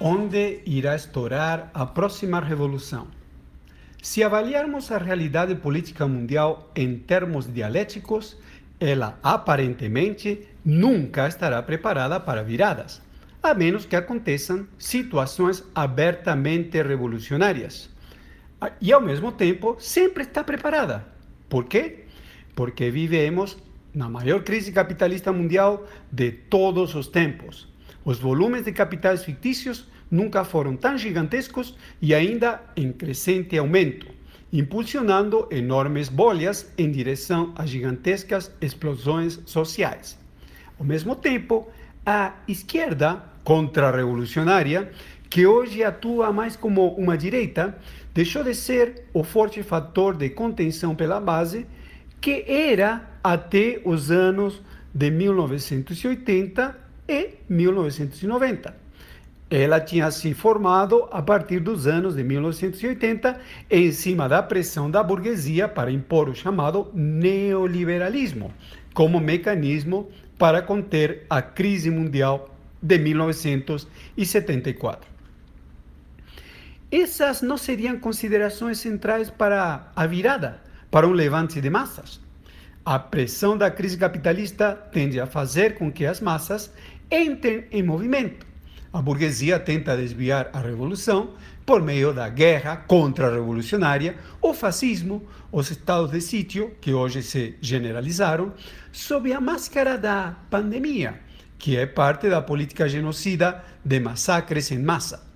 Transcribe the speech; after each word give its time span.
Onde 0.00 0.62
irá 0.64 0.96
estourar 0.96 1.70
a 1.74 1.84
próxima 1.84 2.40
revolução. 2.40 3.08
Se 4.02 4.24
avaliarmos 4.24 4.90
a 4.90 4.96
realidade 4.96 5.54
política 5.56 6.06
mundial 6.08 6.70
em 6.74 6.96
termos 6.98 7.52
dialéticos, 7.52 8.38
ela 8.80 9.18
aparentemente 9.22 10.48
nunca 10.64 11.28
estará 11.28 11.62
preparada 11.62 12.18
para 12.18 12.42
viradas, 12.42 13.02
a 13.42 13.52
menos 13.52 13.84
que 13.84 13.94
aconteçam 13.94 14.66
situações 14.78 15.62
abertamente 15.74 16.80
revolucionárias. 16.82 17.90
E 18.80 18.90
ao 18.92 19.02
mesmo 19.02 19.32
tempo, 19.32 19.76
sempre 19.78 20.22
está 20.22 20.42
preparada. 20.42 21.06
Por 21.46 21.66
quê? 21.66 22.06
Porque 22.54 22.90
vivemos 22.90 23.58
na 23.92 24.08
maior 24.08 24.42
crise 24.42 24.72
capitalista 24.72 25.30
mundial 25.30 25.86
de 26.10 26.30
todos 26.30 26.94
os 26.94 27.06
tempos. 27.06 27.69
Os 28.10 28.18
volumes 28.18 28.64
de 28.64 28.72
capitais 28.72 29.22
fictícios 29.22 29.86
nunca 30.10 30.42
foram 30.42 30.74
tão 30.74 30.98
gigantescos 30.98 31.76
e 32.02 32.12
ainda 32.12 32.60
em 32.76 32.90
crescente 32.90 33.56
aumento, 33.56 34.08
impulsionando 34.52 35.46
enormes 35.48 36.08
bolhas 36.08 36.72
em 36.76 36.90
direção 36.90 37.52
a 37.54 37.64
gigantescas 37.64 38.50
explosões 38.60 39.38
sociais. 39.46 40.18
Ao 40.76 40.84
mesmo 40.84 41.14
tempo, 41.14 41.68
a 42.04 42.34
esquerda 42.48 43.22
contra-revolucionária, 43.44 44.90
que 45.30 45.46
hoje 45.46 45.84
atua 45.84 46.32
mais 46.32 46.56
como 46.56 46.88
uma 46.96 47.16
direita, 47.16 47.78
deixou 48.12 48.42
de 48.42 48.56
ser 48.56 49.04
o 49.14 49.22
forte 49.22 49.62
fator 49.62 50.16
de 50.16 50.30
contenção 50.30 50.96
pela 50.96 51.20
base 51.20 51.64
que 52.20 52.44
era 52.48 53.08
até 53.22 53.80
os 53.84 54.10
anos 54.10 54.60
de 54.92 55.12
1980 55.12 56.79
e 57.10 57.38
1990. 57.48 58.74
Ela 59.50 59.80
tinha 59.80 60.08
se 60.12 60.32
formado 60.32 61.08
a 61.10 61.20
partir 61.20 61.58
dos 61.58 61.88
anos 61.88 62.14
de 62.14 62.22
1980 62.22 63.40
em 63.68 63.90
cima 63.90 64.28
da 64.28 64.40
pressão 64.40 64.88
da 64.88 65.02
burguesia 65.02 65.66
para 65.66 65.90
impor 65.90 66.28
o 66.28 66.34
chamado 66.34 66.88
neoliberalismo 66.94 68.54
como 68.94 69.18
mecanismo 69.18 70.08
para 70.38 70.62
conter 70.62 71.26
a 71.28 71.42
crise 71.42 71.90
mundial 71.90 72.54
de 72.80 72.96
1974. 72.98 75.10
Essas 76.90 77.42
não 77.42 77.56
seriam 77.56 77.98
considerações 77.98 78.78
centrais 78.78 79.30
para 79.30 79.90
a 79.94 80.06
virada, 80.06 80.60
para 80.90 81.06
um 81.06 81.12
levante 81.12 81.60
de 81.60 81.70
massas. 81.70 82.20
A 82.84 82.98
pressão 82.98 83.56
da 83.56 83.70
crise 83.70 83.96
capitalista 83.96 84.74
tende 84.74 85.20
a 85.20 85.26
fazer 85.26 85.76
com 85.76 85.92
que 85.92 86.04
as 86.06 86.20
massas 86.20 86.72
entrem 87.10 87.66
em 87.70 87.82
movimento 87.82 88.50
a 88.92 89.00
burguesia 89.00 89.58
tenta 89.60 89.96
desviar 89.96 90.50
a 90.52 90.58
revolução 90.58 91.34
por 91.64 91.80
meio 91.80 92.12
da 92.12 92.28
guerra 92.28 92.76
contra-revolucionária, 92.76 94.16
o 94.42 94.52
fascismo, 94.52 95.22
os 95.52 95.70
estados 95.70 96.10
de 96.10 96.20
sítio, 96.20 96.74
que 96.80 96.92
hoje 96.92 97.22
se 97.22 97.56
generalizaram, 97.60 98.52
sob 98.90 99.32
a 99.32 99.40
máscara 99.40 99.96
da 99.96 100.36
pandemia, 100.50 101.20
que 101.56 101.76
é 101.76 101.86
parte 101.86 102.28
da 102.28 102.42
política 102.42 102.88
genocida 102.88 103.62
de 103.84 104.00
massacres 104.00 104.72
em 104.72 104.80
massa. 104.80 105.30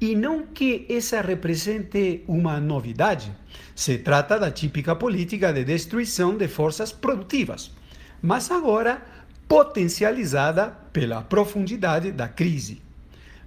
E 0.00 0.16
não 0.16 0.46
que 0.46 0.86
essa 0.88 1.20
represente 1.20 2.24
uma 2.26 2.58
novidade, 2.58 3.30
se 3.74 3.98
trata 3.98 4.38
da 4.38 4.50
típica 4.50 4.96
política 4.96 5.52
de 5.52 5.64
destruição 5.64 6.36
de 6.36 6.48
forças 6.48 6.90
produtivas. 6.92 7.70
Mas 8.22 8.50
agora 8.50 9.02
potencializada 9.52 10.74
pela 10.94 11.20
profundidade 11.20 12.10
da 12.10 12.26
crise. 12.26 12.80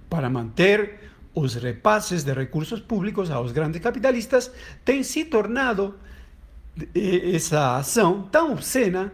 Para 0.08 0.30
manter 0.30 1.00
os 1.34 1.56
repasses 1.56 2.22
de 2.22 2.32
recursos 2.32 2.78
públicos 2.78 3.28
aos 3.28 3.50
grandes 3.50 3.80
capitalistas, 3.82 4.52
tem 4.84 5.02
se 5.02 5.24
tornado 5.24 5.96
essa 7.34 7.76
ação 7.76 8.22
tão 8.22 8.52
obscena 8.52 9.12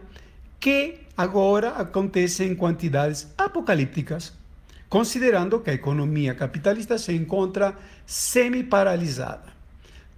que 0.60 0.98
agora 1.16 1.70
acontece 1.70 2.44
em 2.44 2.54
quantidades 2.54 3.26
apocalípticas, 3.38 4.34
considerando 4.86 5.60
que 5.60 5.70
a 5.70 5.74
economia 5.74 6.34
capitalista 6.34 6.98
se 6.98 7.14
encontra 7.14 7.74
semi-paralisada. 8.04 9.50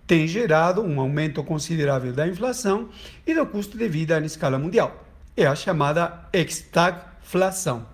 Tem 0.09 0.27
gerado 0.27 0.83
um 0.83 0.99
aumento 0.99 1.45
considerável 1.45 2.12
da 2.12 2.27
inflação 2.27 2.89
e 3.25 3.33
do 3.33 3.47
custo 3.47 3.79
de 3.79 3.89
vida 3.89 4.19
em 4.19 4.25
escala 4.25 4.59
mundial 4.59 5.03
é 5.37 5.47
a 5.47 5.55
chamada 5.55 6.28
estagflação. 6.33 7.87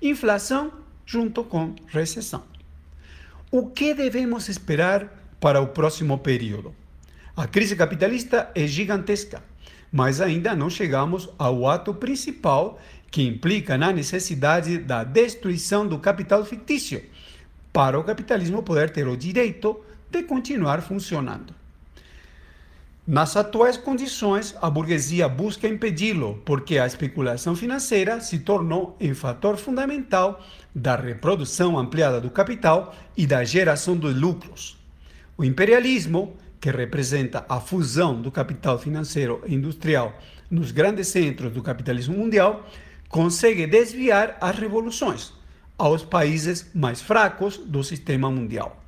Inflação 0.00 0.72
junto 1.06 1.44
com 1.44 1.74
recessão. 1.86 2.42
O 3.50 3.66
que 3.66 3.94
devemos 3.94 4.48
esperar 4.48 5.08
para 5.40 5.60
o 5.60 5.68
próximo 5.68 6.18
período? 6.18 6.74
A 7.36 7.46
crise 7.46 7.76
capitalista 7.76 8.50
é 8.54 8.66
gigantesca, 8.66 9.42
mas 9.92 10.20
ainda 10.20 10.54
não 10.54 10.68
chegamos 10.68 11.28
ao 11.38 11.66
ato 11.68 11.94
principal 11.94 12.78
que 13.10 13.22
implica 13.22 13.78
na 13.78 13.92
necessidade 13.92 14.78
da 14.78 15.02
destruição 15.02 15.86
do 15.86 15.98
capital 15.98 16.44
fictício 16.44 17.02
para 17.72 17.98
o 17.98 18.04
capitalismo 18.04 18.62
poder 18.62 18.90
ter 18.90 19.06
o 19.06 19.16
direito 19.16 19.80
de 20.10 20.22
continuar 20.24 20.82
funcionando. 20.82 21.54
Nas 23.08 23.34
atuais 23.38 23.78
condições, 23.78 24.54
a 24.60 24.68
burguesia 24.68 25.26
busca 25.30 25.66
impedi-lo, 25.66 26.42
porque 26.44 26.78
a 26.78 26.86
especulação 26.86 27.56
financeira 27.56 28.20
se 28.20 28.40
tornou 28.40 28.98
um 29.00 29.14
fator 29.14 29.56
fundamental 29.56 30.44
da 30.74 30.94
reprodução 30.94 31.78
ampliada 31.78 32.20
do 32.20 32.28
capital 32.28 32.94
e 33.16 33.26
da 33.26 33.42
geração 33.44 33.96
de 33.96 34.08
lucros. 34.08 34.76
O 35.38 35.42
imperialismo, 35.42 36.36
que 36.60 36.70
representa 36.70 37.46
a 37.48 37.58
fusão 37.58 38.20
do 38.20 38.30
capital 38.30 38.78
financeiro 38.78 39.42
e 39.46 39.54
industrial 39.54 40.12
nos 40.50 40.70
grandes 40.70 41.08
centros 41.08 41.50
do 41.50 41.62
capitalismo 41.62 42.14
mundial, 42.14 42.68
consegue 43.08 43.66
desviar 43.66 44.36
as 44.38 44.58
revoluções 44.58 45.32
aos 45.78 46.02
países 46.02 46.70
mais 46.74 47.00
fracos 47.00 47.56
do 47.56 47.82
sistema 47.82 48.30
mundial. 48.30 48.78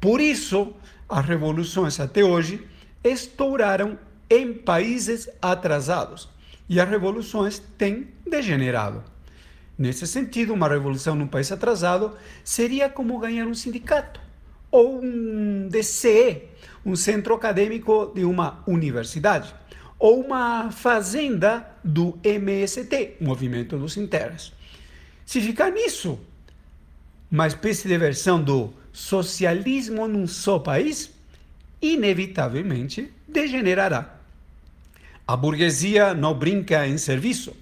Por 0.00 0.20
isso, 0.20 0.74
as 1.08 1.24
revoluções 1.24 2.00
até 2.00 2.24
hoje 2.24 2.73
estouraram 3.04 3.98
em 4.28 4.54
países 4.54 5.28
atrasados 5.40 6.28
e 6.68 6.80
as 6.80 6.88
revoluções 6.88 7.60
têm 7.76 8.08
degenerado. 8.26 9.04
Nesse 9.76 10.06
sentido, 10.06 10.54
uma 10.54 10.68
revolução 10.68 11.14
num 11.14 11.26
país 11.26 11.52
atrasado 11.52 12.16
seria 12.42 12.88
como 12.88 13.18
ganhar 13.18 13.46
um 13.46 13.54
sindicato 13.54 14.20
ou 14.70 15.00
um 15.00 15.68
DCE, 15.68 16.42
um 16.84 16.96
centro 16.96 17.32
acadêmico 17.32 18.10
de 18.12 18.24
uma 18.24 18.60
universidade, 18.66 19.54
ou 20.00 20.20
uma 20.20 20.72
fazenda 20.72 21.64
do 21.84 22.18
MST, 22.24 23.18
Movimento 23.20 23.78
dos 23.78 23.96
Interas. 23.96 24.52
Se 25.24 25.40
ficar 25.40 25.70
nisso, 25.70 26.18
uma 27.30 27.46
espécie 27.46 27.86
de 27.86 27.96
versão 27.96 28.42
do 28.42 28.72
socialismo 28.92 30.08
num 30.08 30.26
só 30.26 30.58
país, 30.58 31.13
inevitavelmente 31.80 33.12
degenerará. 33.28 34.18
A 35.26 35.36
burguesia 35.36 36.14
não 36.14 36.34
brinca 36.34 36.86
em 36.86 36.98
serviço. 36.98 37.56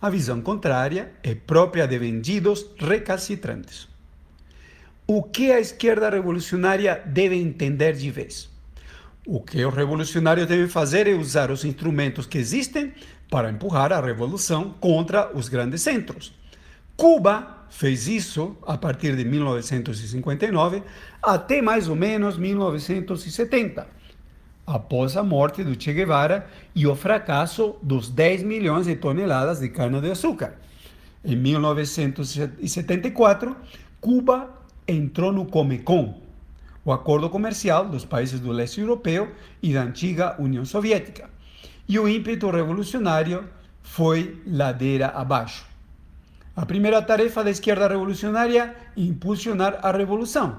A 0.00 0.10
visão 0.10 0.40
contrária 0.40 1.12
é 1.22 1.34
própria 1.34 1.86
de 1.86 1.98
vendidos 1.98 2.66
recalcitrantes. 2.78 3.88
O 5.06 5.22
que 5.22 5.50
a 5.50 5.58
esquerda 5.58 6.10
revolucionária 6.10 7.02
deve 7.06 7.34
entender 7.34 7.94
de 7.94 8.10
vez? 8.10 8.48
O 9.26 9.40
que 9.40 9.64
os 9.64 9.74
revolucionários 9.74 10.46
devem 10.46 10.68
fazer 10.68 11.06
é 11.06 11.14
usar 11.14 11.50
os 11.50 11.64
instrumentos 11.64 12.26
que 12.26 12.38
existem 12.38 12.92
para 13.30 13.50
empurrar 13.50 13.92
a 13.92 14.00
revolução 14.00 14.70
contra 14.80 15.34
os 15.36 15.48
grandes 15.48 15.82
centros. 15.82 16.32
Cuba 16.98 17.66
fez 17.70 18.06
isso 18.08 18.56
a 18.66 18.76
partir 18.76 19.14
de 19.14 19.24
1959 19.24 20.82
até 21.22 21.62
mais 21.62 21.88
ou 21.88 21.94
menos 21.94 22.36
1970. 22.36 23.86
após 24.66 25.16
a 25.16 25.22
morte 25.22 25.62
do 25.62 25.80
Che 25.80 25.92
Guevara 25.94 26.48
e 26.74 26.88
o 26.88 26.96
fracasso 26.96 27.76
dos 27.80 28.10
10 28.10 28.42
milhões 28.42 28.86
de 28.86 28.96
toneladas 28.96 29.60
de 29.60 29.68
cana-de-açúcar. 29.68 30.56
Em 31.24 31.36
1974, 31.36 33.56
Cuba 34.00 34.50
entrou 34.86 35.32
no 35.32 35.46
Comecon, 35.46 36.20
o 36.84 36.92
acordo 36.92 37.30
comercial 37.30 37.88
dos 37.88 38.04
países 38.04 38.40
do 38.40 38.50
leste 38.50 38.80
europeu 38.80 39.30
e 39.62 39.72
da 39.72 39.84
antiga 39.84 40.34
União 40.36 40.64
Soviética. 40.64 41.30
E 41.88 41.96
o 41.96 42.08
ímpeto 42.08 42.50
revolucionário 42.50 43.48
foi 43.82 44.42
ladeira 44.44 45.06
abaixo. 45.08 45.67
A 46.58 46.66
primeira 46.66 47.00
tarefa 47.00 47.44
da 47.44 47.50
esquerda 47.52 47.86
revolucionária 47.86 48.74
é 48.96 49.00
impulsionar 49.00 49.78
a 49.80 49.92
revolução. 49.92 50.58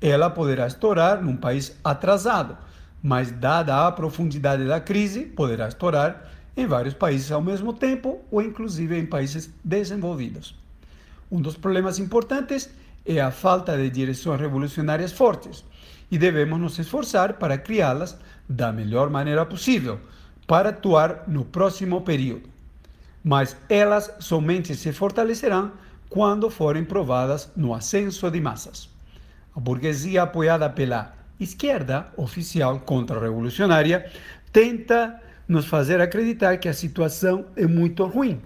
Ela 0.00 0.28
poderá 0.28 0.66
estourar 0.66 1.22
num 1.22 1.36
país 1.36 1.78
atrasado, 1.84 2.58
mas, 3.00 3.30
dada 3.30 3.86
a 3.86 3.92
profundidade 3.92 4.66
da 4.66 4.80
crise, 4.80 5.20
poderá 5.20 5.68
estourar 5.68 6.32
em 6.56 6.66
vários 6.66 6.94
países 6.94 7.30
ao 7.30 7.40
mesmo 7.40 7.72
tempo 7.72 8.24
ou, 8.28 8.42
inclusive, 8.42 8.98
em 8.98 9.06
países 9.06 9.48
desenvolvidos. 9.62 10.52
Um 11.30 11.40
dos 11.40 11.56
problemas 11.56 12.00
importantes 12.00 12.68
é 13.06 13.20
a 13.20 13.30
falta 13.30 13.76
de 13.76 13.88
direções 13.88 14.40
revolucionárias 14.40 15.12
fortes 15.12 15.64
e 16.10 16.18
devemos 16.18 16.58
nos 16.58 16.76
esforçar 16.76 17.34
para 17.34 17.56
criá-las 17.56 18.18
da 18.48 18.72
melhor 18.72 19.10
maneira 19.10 19.46
possível 19.46 20.00
para 20.44 20.70
atuar 20.70 21.22
no 21.28 21.44
próximo 21.44 22.00
período. 22.00 22.55
Mas 23.28 23.56
elas 23.68 24.08
somente 24.20 24.76
se 24.76 24.92
fortalecerão 24.92 25.72
quando 26.08 26.48
forem 26.48 26.84
provadas 26.84 27.50
no 27.56 27.74
ascenso 27.74 28.30
de 28.30 28.40
massas. 28.40 28.88
A 29.52 29.58
burguesia 29.58 30.22
apoiada 30.22 30.70
pela 30.70 31.12
esquerda 31.40 32.06
oficial 32.16 32.78
contra-revolucionária 32.78 34.08
tenta 34.52 35.20
nos 35.48 35.66
fazer 35.66 36.00
acreditar 36.00 36.58
que 36.58 36.68
a 36.68 36.72
situação 36.72 37.46
é 37.56 37.66
muito 37.66 38.04
ruim. 38.04 38.40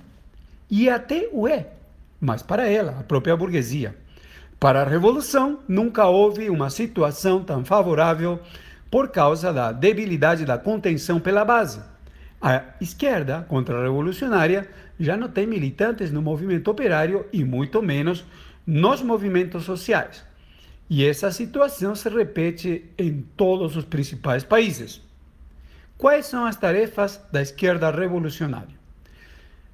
E 0.70 0.88
até 0.88 1.28
o 1.30 1.46
é, 1.46 1.66
mas 2.18 2.42
para 2.42 2.66
ela, 2.66 3.00
a 3.00 3.02
própria 3.02 3.36
burguesia. 3.36 3.94
Para 4.58 4.80
a 4.80 4.88
revolução, 4.88 5.58
nunca 5.68 6.06
houve 6.06 6.48
uma 6.48 6.70
situação 6.70 7.44
tão 7.44 7.66
favorável 7.66 8.40
por 8.90 9.10
causa 9.10 9.52
da 9.52 9.72
debilidade 9.72 10.46
da 10.46 10.56
contenção 10.56 11.20
pela 11.20 11.44
base. 11.44 11.89
A 12.40 12.62
esquerda 12.80 13.44
contra-revolucionária 13.48 14.68
já 14.98 15.16
não 15.16 15.28
tem 15.28 15.46
militantes 15.46 16.10
no 16.10 16.22
movimento 16.22 16.70
operário 16.70 17.26
e 17.32 17.44
muito 17.44 17.82
menos 17.82 18.24
nos 18.66 19.02
movimentos 19.02 19.64
sociais. 19.64 20.24
E 20.88 21.04
essa 21.04 21.30
situação 21.30 21.94
se 21.94 22.08
repete 22.08 22.90
em 22.96 23.22
todos 23.36 23.76
os 23.76 23.84
principais 23.84 24.42
países. 24.42 25.02
Quais 25.98 26.26
são 26.26 26.46
as 26.46 26.56
tarefas 26.56 27.20
da 27.30 27.42
esquerda 27.42 27.90
revolucionária? 27.90 28.80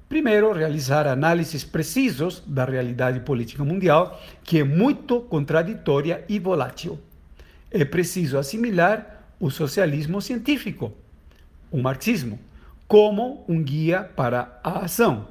Primeiro, 0.09 0.51
realizar 0.51 1.07
análises 1.07 1.63
precisos 1.63 2.43
da 2.45 2.65
realidade 2.65 3.21
política 3.21 3.63
mundial, 3.63 4.21
que 4.43 4.59
é 4.59 4.63
muito 4.63 5.21
contraditória 5.21 6.23
e 6.29 6.37
volátil. 6.37 6.99
É 7.71 7.83
preciso 7.83 8.37
assimilar 8.37 9.25
o 9.39 9.49
socialismo 9.49 10.21
científico, 10.21 10.93
o 11.69 11.81
marxismo, 11.81 12.39
como 12.87 13.43
um 13.47 13.61
guia 13.61 14.03
para 14.03 14.59
a 14.63 14.85
ação. 14.85 15.27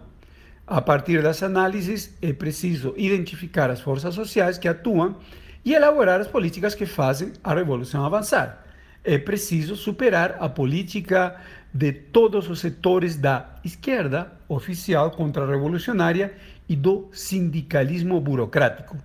A 0.66 0.80
partir 0.82 1.22
das 1.22 1.42
análises, 1.42 2.12
é 2.20 2.32
preciso 2.32 2.92
identificar 2.96 3.70
as 3.70 3.80
forças 3.80 4.14
sociais 4.14 4.58
que 4.58 4.68
atuam 4.68 5.16
e 5.64 5.74
elaborar 5.74 6.20
as 6.20 6.26
políticas 6.26 6.74
que 6.74 6.86
fazem 6.86 7.32
a 7.42 7.54
revolução 7.54 8.04
avançar. 8.04 8.64
É 9.02 9.16
preciso 9.16 9.76
superar 9.76 10.36
a 10.40 10.48
política 10.48 11.36
de 11.72 11.92
todos 11.92 12.48
os 12.50 12.58
setores 12.58 13.16
da 13.16 13.54
esquerda 13.64 14.32
oficial 14.48 15.12
contra-revolucionária 15.12 16.34
e 16.68 16.74
do 16.74 17.08
sindicalismo 17.12 18.20
burocrático. 18.20 18.96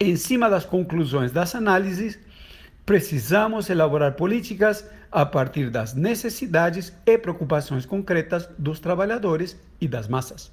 Em 0.00 0.16
cima 0.16 0.50
das 0.50 0.64
conclusões 0.64 1.30
das 1.30 1.54
análises, 1.54 2.18
precisamos 2.84 3.70
elaborar 3.70 4.12
políticas 4.12 4.84
a 5.10 5.26
partir 5.26 5.70
das 5.70 5.94
necessidades 5.94 6.92
e 7.06 7.18
preocupações 7.18 7.86
concretas 7.86 8.48
dos 8.58 8.80
trabalhadores 8.80 9.56
e 9.80 9.86
das 9.86 10.08
massas 10.08 10.50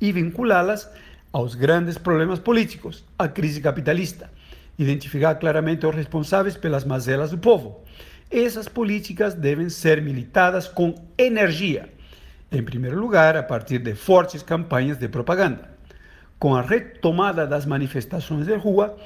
e 0.00 0.12
vinculá-las 0.12 0.90
aos 1.32 1.54
grandes 1.54 1.98
problemas 1.98 2.38
políticos, 2.38 3.04
a 3.18 3.28
crise 3.28 3.60
capitalista, 3.60 4.30
identificar 4.78 5.34
claramente 5.34 5.86
os 5.86 5.94
responsáveis 5.94 6.56
pelas 6.56 6.84
mazelas 6.84 7.30
do 7.30 7.38
povo. 7.38 7.82
Essas 8.30 8.68
políticas 8.68 9.34
devem 9.34 9.68
ser 9.68 10.00
militadas 10.00 10.68
com 10.68 10.94
energia, 11.16 11.88
em 12.50 12.62
primeiro 12.62 12.98
lugar, 12.98 13.36
a 13.36 13.42
partir 13.42 13.78
de 13.78 13.94
fortes 13.94 14.42
campanhas 14.42 14.98
de 14.98 15.08
propaganda. 15.08 15.76
Com 16.38 16.54
a 16.54 16.62
retomada 16.62 17.46
das 17.46 17.66
manifestações 17.66 18.46
de 18.46 18.54
rua, 18.54 18.96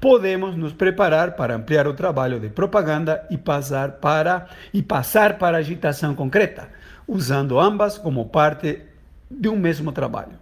podemos 0.00 0.56
nos 0.56 0.72
preparar 0.72 1.34
para 1.36 1.54
ampliar 1.54 1.86
o 1.86 1.94
trabalho 1.94 2.38
de 2.38 2.48
propaganda 2.48 3.26
e 3.30 3.36
passar 3.36 3.92
para 3.92 4.48
e 4.72 4.82
passar 4.82 5.38
para 5.38 5.58
agitação 5.58 6.14
concreta, 6.14 6.68
usando 7.06 7.58
ambas 7.58 7.98
como 7.98 8.26
parte 8.26 8.82
de 9.30 9.48
um 9.48 9.56
mesmo 9.56 9.92
trabalho. 9.92 10.38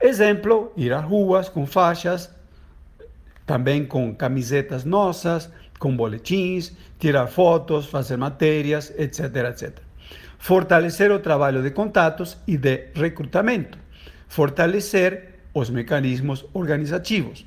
Exemplo, 0.00 0.72
ir 0.76 0.92
às 0.92 1.04
ruas 1.04 1.48
com 1.48 1.66
faixas, 1.66 2.30
também 3.46 3.84
com 3.84 4.14
camisetas 4.14 4.84
nossas, 4.84 5.50
com 5.78 5.96
boletins, 5.96 6.72
tirar 6.98 7.26
fotos, 7.26 7.86
fazer 7.86 8.16
matérias, 8.16 8.92
etc, 8.96 9.36
etc. 9.50 9.78
Fortalecer 10.38 11.10
o 11.10 11.20
trabalho 11.20 11.62
de 11.62 11.70
contatos 11.70 12.36
e 12.46 12.56
de 12.56 12.88
recrutamento. 12.94 13.78
Fortalecer 14.28 15.40
os 15.54 15.70
mecanismos 15.70 16.44
organizativos. 16.52 17.44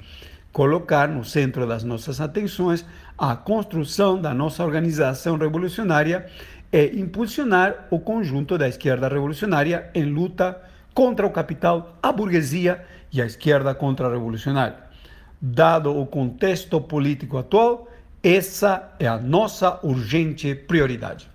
Colocar 0.56 1.10
no 1.10 1.26
centro 1.26 1.68
das 1.68 1.84
nossas 1.84 2.22
atenções 2.22 2.86
a 3.18 3.36
construção 3.36 4.18
da 4.18 4.34
nossa 4.34 4.64
organização 4.64 5.38
revolucionária 5.38 6.28
e 6.72 6.98
impulsionar 6.98 7.88
o 7.92 8.00
conjunto 8.00 8.58
da 8.58 8.66
esquerda 8.66 9.10
revolucionária 9.10 9.90
em 9.94 10.06
luta 10.06 10.58
contra 10.94 11.28
o 11.28 11.30
capital, 11.30 11.98
a 12.02 12.10
burguesia 12.10 12.86
e 13.12 13.22
a 13.22 13.26
esquerda 13.26 13.76
contra-revolucionária. 13.76 14.78
Dado 15.42 15.94
o 15.94 16.06
contexto 16.06 16.80
político 16.80 17.38
atual, 17.38 17.92
essa 18.24 18.96
é 18.98 19.08
a 19.08 19.18
nossa 19.18 19.82
urgente 19.84 20.56
prioridade. 20.56 21.35